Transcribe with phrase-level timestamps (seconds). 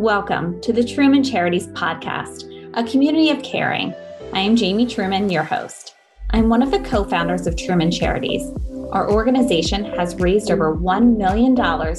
[0.00, 3.94] Welcome to the Truman Charities Podcast, a community of caring.
[4.32, 5.94] I am Jamie Truman, your host.
[6.30, 8.50] I'm one of the co founders of Truman Charities.
[8.92, 11.54] Our organization has raised over $1 million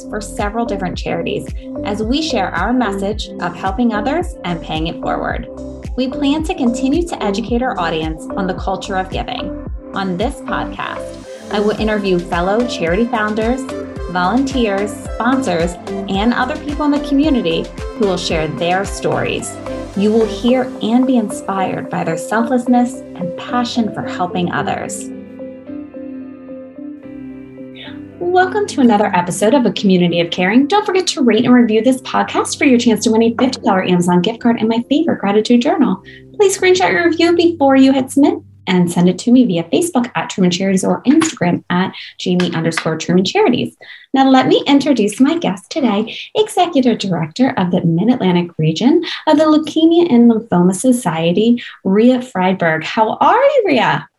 [0.10, 1.48] for several different charities
[1.86, 5.47] as we share our message of helping others and paying it forward.
[5.96, 9.63] We plan to continue to educate our audience on the culture of giving.
[9.94, 13.62] On this podcast, I will interview fellow charity founders,
[14.12, 15.74] volunteers, sponsors,
[16.09, 17.64] and other people in the community
[17.96, 19.56] who will share their stories.
[19.96, 25.10] You will hear and be inspired by their selflessness and passion for helping others.
[28.20, 30.68] Welcome to another episode of A Community of Caring.
[30.68, 33.90] Don't forget to rate and review this podcast for your chance to win a $50
[33.90, 36.04] Amazon gift card and my favorite gratitude journal.
[36.36, 38.40] Please screenshot your review before you hit submit
[38.72, 42.98] and send it to me via Facebook at Truman Charities or Instagram at Jamie underscore
[42.98, 43.76] Truman Charities.
[44.14, 49.38] Now, let me introduce my guest today, Executive Director of the Mid Atlantic region of
[49.38, 52.86] the Leukemia and Lymphoma Society, Ria Friedberg.
[52.86, 54.10] How are you, Ria?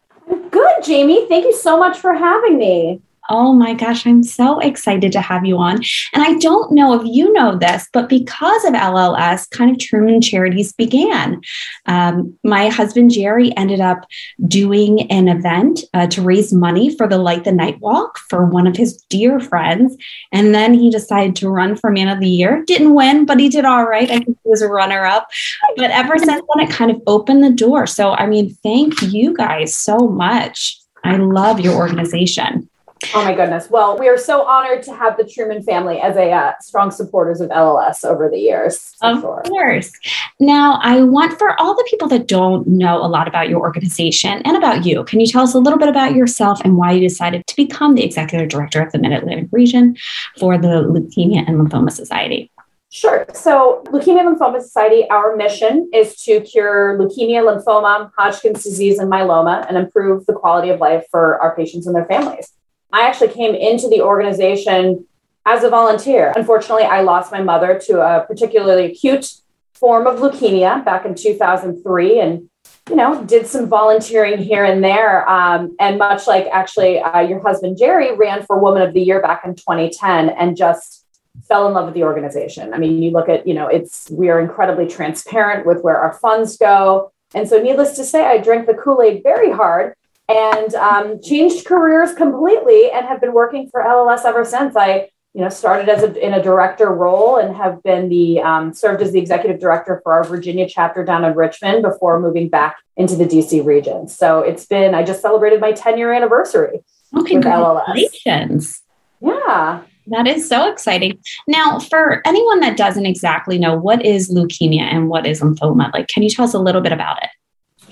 [0.51, 1.27] Good, Jamie.
[1.29, 3.01] Thank you so much for having me.
[3.31, 5.77] Oh my gosh, I'm so excited to have you on.
[6.13, 10.21] And I don't know if you know this, but because of LLS, kind of Truman
[10.21, 11.41] Charities began.
[11.87, 14.07] Um, my husband Jerry ended up
[14.49, 18.67] doing an event uh, to raise money for the Light the Night Walk for one
[18.67, 19.97] of his dear friends.
[20.33, 22.65] And then he decided to run for Man of the Year.
[22.67, 24.11] Didn't win, but he did all right.
[24.11, 25.29] I think he was a runner up.
[25.77, 27.87] But ever since then, it kind of opened the door.
[27.87, 30.81] So, I mean, thank you guys so much.
[31.05, 32.69] I love your organization.
[33.15, 33.69] Oh my goodness.
[33.69, 37.41] Well, we are so honored to have the Truman family as a uh, strong supporters
[37.41, 38.95] of LLS over the years.
[39.03, 39.43] Of sure.
[39.43, 39.93] course.
[40.41, 44.43] Now, I want for all the people that don't know a lot about your organization
[44.45, 47.01] and about you, can you tell us a little bit about yourself and why you
[47.01, 49.97] decided to become the executive director of the Mid Atlantic region
[50.39, 52.51] for the Leukemia and Lymphoma Society?
[52.91, 53.25] Sure.
[53.33, 59.11] So, Leukemia and Lymphoma Society, our mission is to cure leukemia, lymphoma, Hodgkin's disease, and
[59.11, 62.53] myeloma and improve the quality of life for our patients and their families.
[62.93, 65.07] I actually came into the organization
[65.47, 66.33] as a volunteer.
[66.37, 69.33] Unfortunately, I lost my mother to a particularly acute
[69.75, 72.49] form of leukemia back in 2003 and
[72.89, 77.41] you know did some volunteering here and there um, and much like actually uh, your
[77.41, 81.05] husband jerry ran for woman of the year back in 2010 and just
[81.49, 84.29] fell in love with the organization i mean you look at you know it's we
[84.29, 88.67] are incredibly transparent with where our funds go and so needless to say i drank
[88.67, 89.95] the kool-aid very hard
[90.29, 94.77] and um, changed careers completely and have been working for LLS ever since.
[94.77, 98.75] I you know started as a, in a director role and have been the um,
[98.75, 102.77] served as the executive director for our Virginia chapter down in Richmond before moving back
[102.97, 104.09] into the DC region.
[104.09, 106.81] So it's been I just celebrated my 10 year anniversary.
[107.15, 108.83] Oh, congratulations!
[109.21, 109.83] Yeah.
[110.09, 111.21] That is so exciting.
[111.47, 116.09] Now, for anyone that doesn't exactly know what is leukemia and what is lymphoma, like,
[116.09, 117.31] can you tell us a little bit about it?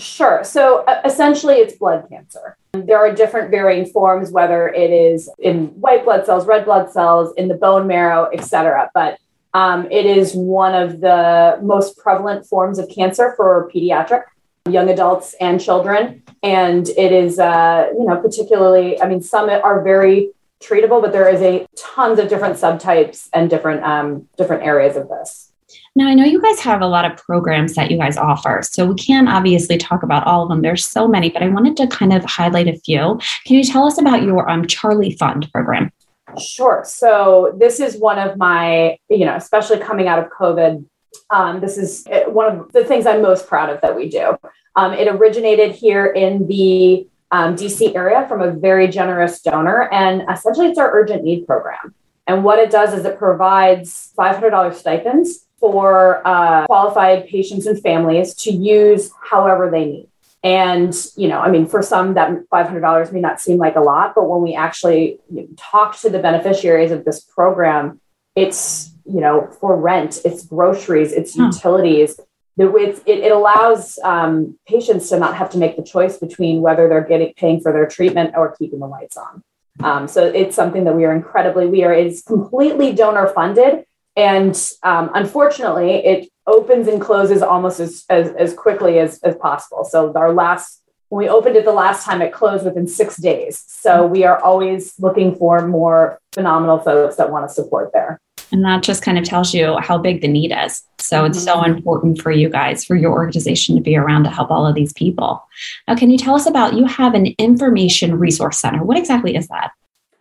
[0.01, 0.43] Sure.
[0.43, 2.57] So uh, essentially, it's blood cancer.
[2.73, 7.35] There are different varying forms, whether it is in white blood cells, red blood cells,
[7.37, 8.91] in the bone marrow, et cetera.
[8.95, 9.19] But
[9.53, 14.23] um, it is one of the most prevalent forms of cancer for pediatric
[14.69, 16.23] young adults and children.
[16.43, 20.31] And it is, uh, you know, particularly, I mean, some are very
[20.63, 25.09] treatable, but there is a tons of different subtypes and different um, different areas of
[25.09, 25.50] this.
[25.97, 28.87] Now, I know you guys have a lot of programs that you guys offer, so
[28.87, 30.63] we can't obviously talk about all of them.
[30.63, 33.19] There's so many, but I wanted to kind of highlight a few.
[33.45, 35.91] Can you tell us about your um, Charlie Fund program?
[36.39, 36.85] Sure.
[36.87, 40.85] So, this is one of my, you know, especially coming out of COVID,
[41.31, 44.37] um, this is eh, one of the things I'm most proud of that we do.
[44.77, 50.23] Um, it originated here in the um, DC area from a very generous donor, and
[50.31, 51.95] essentially it's our urgent need program.
[52.27, 58.35] And what it does is it provides $500 stipends for uh, qualified patients and families
[58.35, 60.09] to use however they need.
[60.43, 64.15] And, you know, I mean, for some, that $500 may not seem like a lot,
[64.15, 68.01] but when we actually you know, talk to the beneficiaries of this program,
[68.35, 71.45] it's, you know, for rent, it's groceries, it's hmm.
[71.45, 72.19] utilities.
[72.57, 76.89] It's, it, it allows um, patients to not have to make the choice between whether
[76.89, 79.43] they're getting paying for their treatment or keeping the lights on.
[79.81, 83.85] Um, so it's something that we are incredibly, we are, it's completely donor funded
[84.21, 89.83] and um, unfortunately, it opens and closes almost as, as, as quickly as, as possible.
[89.85, 93.65] So our last, when we opened it the last time, it closed within six days.
[93.67, 98.21] So we are always looking for more phenomenal folks that want to support there.
[98.53, 100.83] And that just kind of tells you how big the need is.
[100.99, 101.77] So it's so mm-hmm.
[101.77, 104.93] important for you guys, for your organization to be around to help all of these
[104.93, 105.43] people.
[105.89, 108.85] Now, can you tell us about you have an information resource center?
[108.85, 109.71] What exactly is that?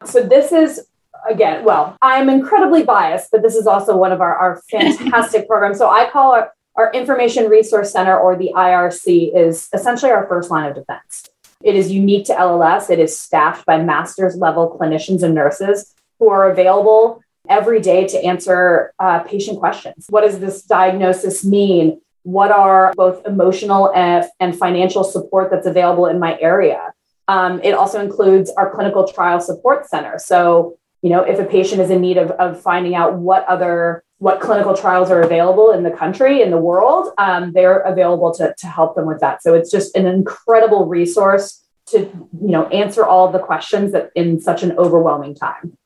[0.05, 0.85] So this is
[1.27, 5.77] again, well, I'm incredibly biased, but this is also one of our, our fantastic programs.
[5.77, 10.49] So I call our, our Information Resource Center or the IRC is essentially our first
[10.49, 11.29] line of defense.
[11.63, 12.89] It is unique to LLS.
[12.89, 18.23] It is staffed by master's level clinicians and nurses who are available every day to
[18.23, 20.05] answer uh, patient questions.
[20.09, 21.99] What does this diagnosis mean?
[22.23, 26.93] What are both emotional and, and financial support that's available in my area?
[27.27, 30.17] Um, it also includes our clinical trial support center.
[30.17, 34.03] So, you know, if a patient is in need of, of finding out what other
[34.19, 38.53] what clinical trials are available in the country in the world um, they're available to,
[38.57, 39.41] to help them with that.
[39.41, 44.39] So it's just an incredible resource to you know answer all the questions that in
[44.39, 45.77] such an overwhelming time.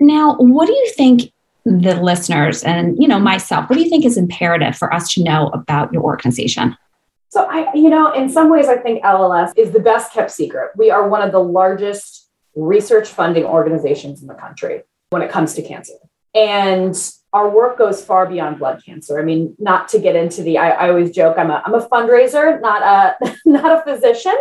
[0.00, 1.32] Now what do you think
[1.64, 5.22] the listeners and you know myself what do you think is imperative for us to
[5.22, 6.76] know about your organization?
[7.28, 10.70] So i you know in some ways i think lls is the best kept secret.
[10.76, 12.21] We are one of the largest
[12.54, 15.94] research funding organizations in the country when it comes to cancer
[16.34, 16.96] and
[17.32, 19.18] our work goes far beyond blood cancer.
[19.18, 21.86] I mean, not to get into the, I, I, always joke, I'm a, I'm a
[21.88, 24.36] fundraiser, not a, not a physician,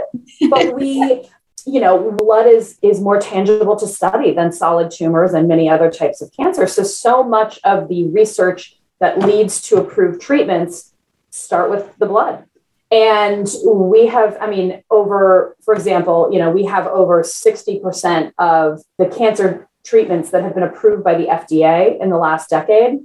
[0.50, 1.28] but we,
[1.66, 5.90] you know, blood is, is more tangible to study than solid tumors and many other
[5.90, 6.68] types of cancer.
[6.68, 10.94] So, so much of the research that leads to approved treatments
[11.30, 12.46] start with the blood.
[12.92, 18.82] And we have, I mean, over, for example, you know, we have over 60% of
[18.98, 23.00] the cancer treatments that have been approved by the FDA in the last decade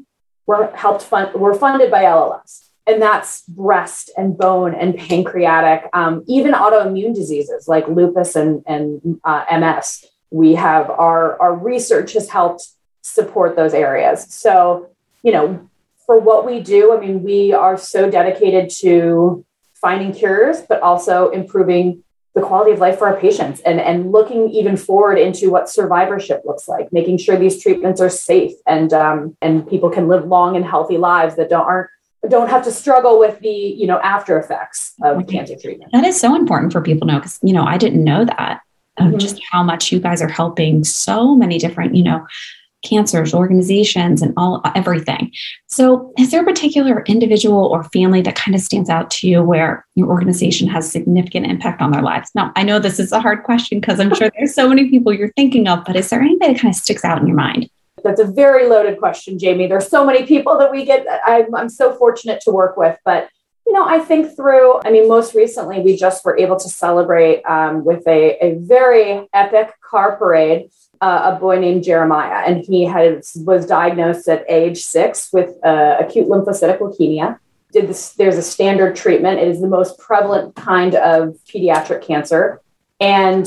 [0.46, 2.66] were helped fund were funded by LLS.
[2.86, 9.20] And that's breast and bone and pancreatic, um, even autoimmune diseases like lupus and, and
[9.24, 10.04] uh, MS.
[10.30, 12.68] We have our, our research has helped
[13.02, 14.32] support those areas.
[14.32, 14.90] So,
[15.22, 15.68] you know,
[16.06, 19.44] for what we do, I mean, we are so dedicated to
[19.86, 22.02] finding cures, but also improving
[22.34, 26.42] the quality of life for our patients and, and looking even forward into what survivorship
[26.44, 30.56] looks like, making sure these treatments are safe and um, and people can live long
[30.56, 31.88] and healthy lives that don't aren't
[32.28, 35.36] don't have to struggle with the you know after effects of okay.
[35.36, 35.92] cancer treatment.
[35.92, 38.62] That is so important for people to know because you know I didn't know that.
[38.98, 39.18] Mm-hmm.
[39.18, 42.26] just how much you guys are helping so many different you know
[42.86, 45.32] cancers, organizations, and all everything.
[45.66, 49.42] So, is there a particular individual or family that kind of stands out to you
[49.42, 52.30] where your organization has significant impact on their lives?
[52.34, 55.12] Now, I know this is a hard question because I'm sure there's so many people
[55.12, 57.68] you're thinking of, but is there anybody that kind of sticks out in your mind?
[58.04, 59.66] That's a very loaded question, Jamie.
[59.66, 61.06] There's so many people that we get.
[61.24, 63.28] I'm, I'm so fortunate to work with, but
[63.66, 67.42] you know, I think through, I mean, most recently we just were able to celebrate
[67.42, 70.68] um, with a, a very epic car parade
[71.06, 75.96] uh, a boy named Jeremiah, and he had was diagnosed at age six with uh,
[76.00, 77.38] acute lymphocytic leukemia.
[77.72, 78.12] Did this?
[78.14, 79.38] There's a standard treatment.
[79.38, 82.60] It is the most prevalent kind of pediatric cancer,
[82.98, 83.46] and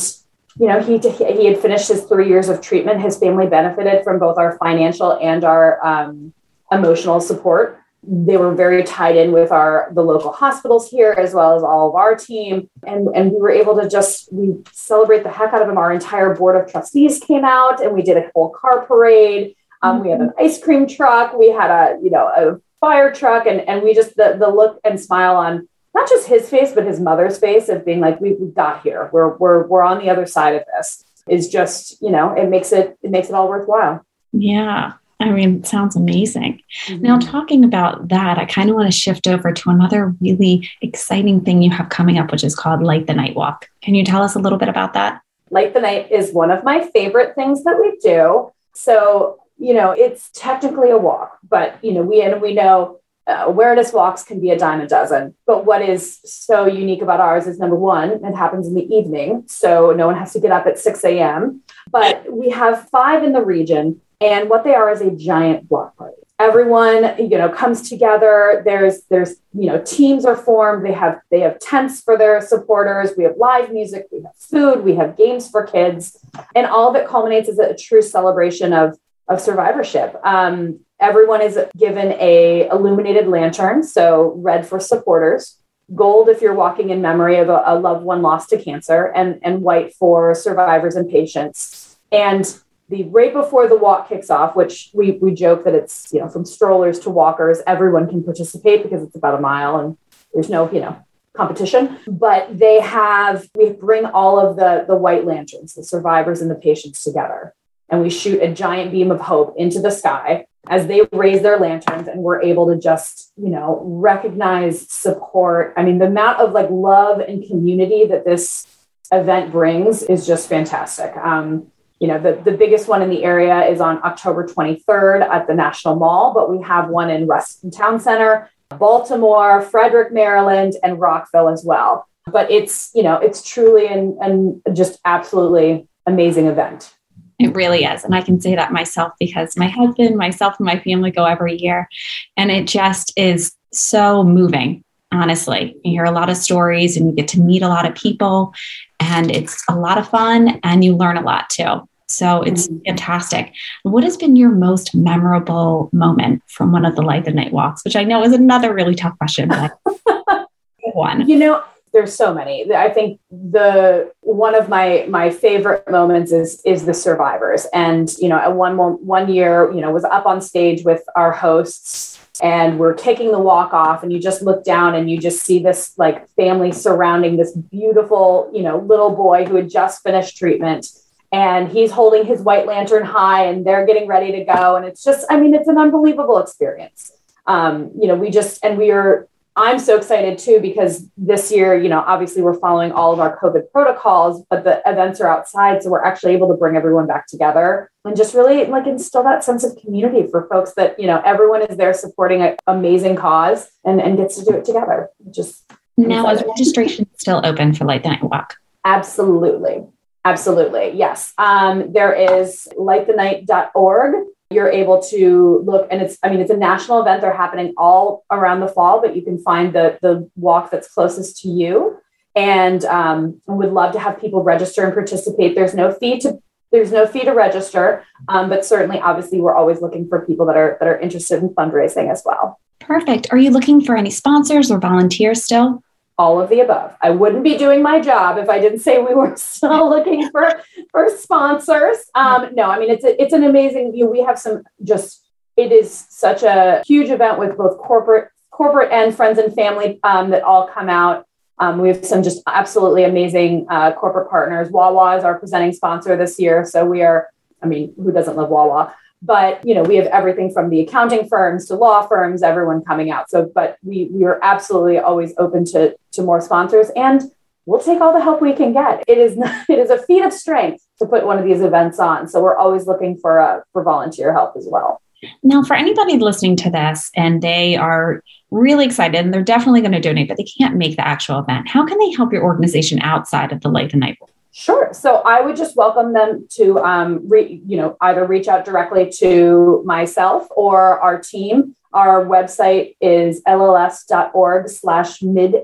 [0.57, 3.01] you know he he had finished his three years of treatment.
[3.01, 6.33] His family benefited from both our financial and our um,
[6.71, 11.55] emotional support they were very tied in with our the local hospitals here as well
[11.55, 12.69] as all of our team.
[12.87, 15.77] And and we were able to just we celebrate the heck out of them.
[15.77, 19.55] Our entire board of trustees came out and we did a whole car parade.
[19.81, 20.03] Um, mm-hmm.
[20.03, 21.37] we had an ice cream truck.
[21.37, 23.45] We had a you know a fire truck.
[23.45, 26.85] And and we just the the look and smile on not just his face but
[26.85, 29.09] his mother's face of being like we, we got here.
[29.11, 32.71] We're we're we're on the other side of this is just you know it makes
[32.71, 34.05] it it makes it all worthwhile.
[34.31, 36.61] Yeah I mean, it sounds amazing.
[36.87, 37.01] Mm-hmm.
[37.01, 41.41] Now, talking about that, I kind of want to shift over to another really exciting
[41.41, 43.67] thing you have coming up, which is called Light the Night Walk.
[43.81, 45.21] Can you tell us a little bit about that?
[45.49, 48.51] Light the Night is one of my favorite things that we do.
[48.73, 53.43] So, you know, it's technically a walk, but, you know, we, and we know uh,
[53.45, 55.35] awareness walks can be a dime a dozen.
[55.45, 59.43] But what is so unique about ours is number one, it happens in the evening.
[59.47, 61.61] So no one has to get up at 6 a.m.
[61.91, 65.95] But we have five in the region and what they are is a giant block
[65.97, 66.15] party.
[66.39, 68.61] Everyone, you know, comes together.
[68.65, 70.85] There's, there's, you know, teams are formed.
[70.85, 73.11] They have, they have tents for their supporters.
[73.17, 74.07] We have live music.
[74.09, 74.85] We have food.
[74.85, 76.17] We have games for kids,
[76.55, 78.97] and all of it culminates as a true celebration of
[79.27, 80.15] of survivorship.
[80.23, 85.57] Um, everyone is given a illuminated lantern, so red for supporters,
[85.93, 89.39] gold if you're walking in memory of a, a loved one lost to cancer, and
[89.43, 91.99] and white for survivors and patients.
[92.13, 92.45] And
[92.89, 96.27] the right before the walk kicks off, which we we joke that it's you know
[96.27, 99.97] from strollers to walkers, everyone can participate because it's about a mile and
[100.33, 100.97] there's no you know
[101.35, 101.97] competition.
[102.07, 106.55] But they have we bring all of the the white lanterns, the survivors and the
[106.55, 107.53] patients together,
[107.89, 111.57] and we shoot a giant beam of hope into the sky as they raise their
[111.57, 115.73] lanterns and we're able to just you know recognize support.
[115.77, 118.65] I mean the amount of like love and community that this
[119.11, 121.15] event brings is just fantastic.
[121.17, 125.47] Um, you know, the, the biggest one in the area is on October 23rd at
[125.47, 130.99] the National Mall, but we have one in Reston Town Center, Baltimore, Frederick, Maryland, and
[130.99, 132.07] Rockville as well.
[132.25, 136.93] But it's, you know, it's truly an, an just absolutely amazing event.
[137.39, 138.03] It really is.
[138.03, 141.55] And I can say that myself because my husband, myself, and my family go every
[141.55, 141.87] year.
[142.35, 145.75] And it just is so moving, honestly.
[145.83, 148.53] You hear a lot of stories and you get to meet a lot of people,
[148.99, 151.87] and it's a lot of fun and you learn a lot too.
[152.07, 152.79] So it's mm-hmm.
[152.87, 153.53] fantastic.
[153.83, 157.85] What has been your most memorable moment from one of the Light the Night walks,
[157.85, 159.77] which I know is another really tough question, but
[160.93, 161.29] one.
[161.29, 161.63] You know,
[161.99, 162.73] there's so many.
[162.73, 167.67] I think the one of my my favorite moments is is the survivors.
[167.73, 171.33] And you know, at one one year, you know, was up on stage with our
[171.33, 175.43] hosts and we're kicking the walk off and you just look down and you just
[175.43, 180.37] see this like family surrounding this beautiful, you know, little boy who had just finished
[180.37, 180.87] treatment
[181.33, 185.03] and he's holding his white lantern high and they're getting ready to go and it's
[185.03, 187.11] just i mean it's an unbelievable experience
[187.45, 189.28] um, you know we just and we are
[189.59, 193.37] I'm so excited too because this year, you know, obviously we're following all of our
[193.39, 195.83] COVID protocols, but the events are outside.
[195.83, 199.43] So we're actually able to bring everyone back together and just really like instill that
[199.43, 203.69] sense of community for folks that, you know, everyone is there supporting an amazing cause
[203.83, 205.09] and, and gets to do it together.
[205.29, 208.55] Just now, is registration still open for Light the Night Walk?
[208.85, 209.83] Absolutely.
[210.23, 210.91] Absolutely.
[210.91, 211.33] Yes.
[211.37, 217.01] Um, there is lightthenight.org you're able to look and it's i mean it's a national
[217.01, 217.21] event.
[217.21, 221.41] They're happening all around the fall but you can find the the walk that's closest
[221.41, 221.97] to you.
[222.35, 225.55] And um, would love to have people register and participate.
[225.55, 226.39] There's no fee to
[226.71, 230.57] there's no fee to register um, but certainly obviously we're always looking for people that
[230.57, 232.59] are that are interested in fundraising as well.
[232.79, 233.31] Perfect.
[233.31, 235.83] Are you looking for any sponsors or volunteers still
[236.19, 236.93] all of the above.
[237.01, 240.61] I wouldn't be doing my job if I didn't say we were still looking for
[240.91, 241.97] for sponsors.
[242.13, 243.95] Um, no, I mean it's a, it's an amazing.
[243.95, 245.25] You we have some just.
[245.57, 250.29] It is such a huge event with both corporate corporate and friends and family um,
[250.29, 251.25] that all come out.
[251.57, 254.69] Um, we have some just absolutely amazing uh, corporate partners.
[254.69, 257.27] Wawa is our presenting sponsor this year, so we are.
[257.61, 258.93] I mean, who doesn't love Wawa?
[259.21, 263.11] But you know we have everything from the accounting firms to law firms everyone coming
[263.11, 263.29] out.
[263.29, 267.23] So but we we are absolutely always open to to more sponsors and
[267.65, 269.03] we'll take all the help we can get.
[269.07, 271.99] It is not, it is a feat of strength to put one of these events
[271.99, 272.27] on.
[272.27, 275.01] So we're always looking for uh, for volunteer help as well.
[275.43, 279.91] Now for anybody listening to this and they are really excited and they're definitely going
[279.91, 282.99] to donate but they can't make the actual event how can they help your organization
[283.01, 284.17] outside of the light the night
[284.51, 284.89] Sure.
[284.93, 289.11] So I would just welcome them to, um, re, you know, either reach out directly
[289.19, 291.75] to myself or our team.
[291.93, 295.55] Our website is lls.org slash mid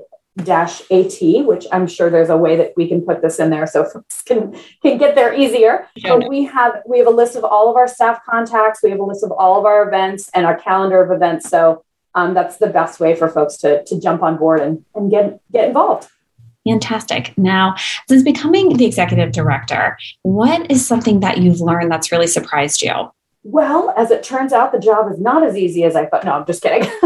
[0.44, 1.14] dash at
[1.46, 4.20] which i'm sure there's a way that we can put this in there so folks
[4.20, 5.86] can can get there easier.
[6.02, 8.80] But we have we have a list of all of our staff contacts.
[8.82, 11.48] We have a list of all of our events and our calendar of events.
[11.48, 15.10] So um, that's the best way for folks to to jump on board and and
[15.10, 16.08] get get involved
[16.66, 17.36] Fantastic.
[17.38, 17.76] Now,
[18.08, 23.10] since becoming the executive director, what is something that you've learned that's really surprised you?
[23.44, 26.24] Well, as it turns out, the job is not as easy as I thought.
[26.24, 26.90] No, I'm just kidding.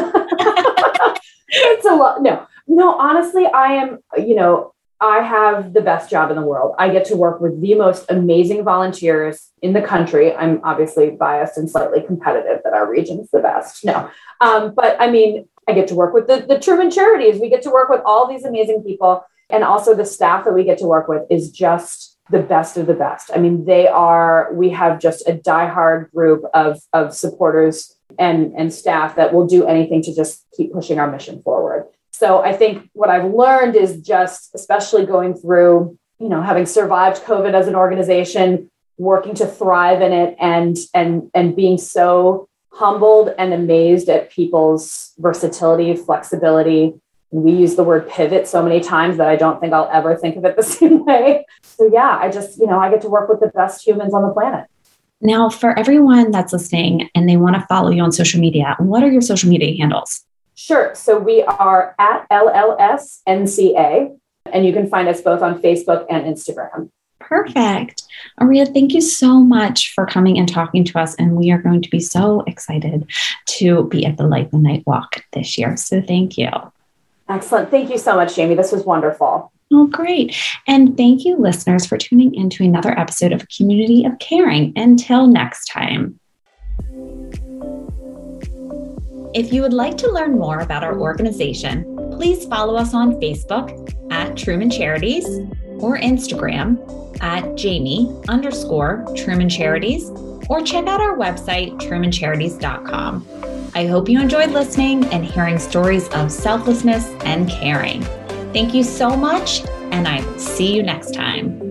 [1.48, 2.22] it's a lot.
[2.22, 6.74] No, no, honestly, I am, you know, I have the best job in the world.
[6.78, 10.34] I get to work with the most amazing volunteers in the country.
[10.34, 13.84] I'm obviously biased and slightly competitive that our region's the best.
[13.84, 17.40] No, um, but I mean, I get to work with the, the Truman Charities.
[17.40, 19.24] We get to work with all these amazing people.
[19.50, 22.86] And also the staff that we get to work with is just the best of
[22.86, 23.30] the best.
[23.34, 28.72] I mean, they are, we have just a diehard group of, of supporters and, and
[28.72, 31.86] staff that will do anything to just keep pushing our mission forward.
[32.12, 37.22] So I think what I've learned is just, especially going through, you know, having survived
[37.22, 43.32] COVID as an organization, working to thrive in it and and and being so humbled
[43.38, 46.94] and amazed at people's versatility, flexibility,
[47.30, 50.36] we use the word pivot so many times that I don't think I'll ever think
[50.36, 51.46] of it the same way.
[51.62, 54.22] So, yeah, I just, you know, I get to work with the best humans on
[54.22, 54.66] the planet.
[55.20, 59.02] Now, for everyone that's listening and they want to follow you on social media, what
[59.02, 60.24] are your social media handles?
[60.54, 60.94] Sure.
[60.94, 64.16] So, we are at LLSNCA,
[64.52, 66.90] and you can find us both on Facebook and Instagram.
[67.20, 68.02] Perfect.
[68.38, 71.14] Aria, thank you so much for coming and talking to us.
[71.14, 73.06] And we are going to be so excited
[73.46, 75.76] to be at the Light the Night Walk this year.
[75.76, 76.48] So, thank you.
[77.30, 77.70] Excellent.
[77.70, 78.56] Thank you so much, Jamie.
[78.56, 79.52] This was wonderful.
[79.72, 80.36] Oh, great.
[80.66, 84.72] And thank you, listeners, for tuning in to another episode of Community of Caring.
[84.74, 86.18] Until next time.
[89.32, 93.94] If you would like to learn more about our organization, please follow us on Facebook
[94.12, 95.24] at Truman Charities
[95.78, 96.76] or Instagram
[97.22, 100.10] at Jamie underscore Truman Charities
[100.48, 103.24] or check out our website, trumancharities.com.
[103.74, 108.02] I hope you enjoyed listening and hearing stories of selflessness and caring.
[108.52, 109.62] Thank you so much,
[109.92, 111.69] and I will see you next time.